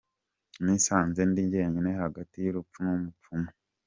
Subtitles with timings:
[0.63, 3.49] Nisanze ndi jyenyine hagati y’urupfu n’umupfumu.